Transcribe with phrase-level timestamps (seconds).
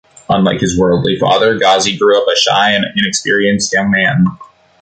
[0.31, 4.25] Unlike his worldly father, Ghazi grew up a shy and inexperienced young man.